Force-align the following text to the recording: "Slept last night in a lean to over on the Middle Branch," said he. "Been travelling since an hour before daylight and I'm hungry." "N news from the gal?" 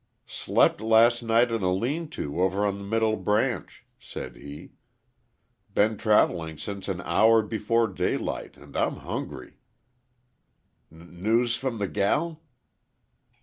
"Slept 0.25 0.81
last 0.81 1.21
night 1.21 1.51
in 1.51 1.61
a 1.61 1.71
lean 1.71 2.07
to 2.09 2.41
over 2.41 2.65
on 2.65 2.79
the 2.79 2.83
Middle 2.83 3.15
Branch," 3.17 3.85
said 3.99 4.35
he. 4.35 4.71
"Been 5.75 5.95
travelling 5.95 6.57
since 6.57 6.87
an 6.87 7.01
hour 7.01 7.43
before 7.43 7.87
daylight 7.87 8.57
and 8.57 8.75
I'm 8.75 8.95
hungry." 9.05 9.57
"N 10.91 11.21
news 11.21 11.55
from 11.55 11.77
the 11.77 11.87
gal?" 11.87 12.41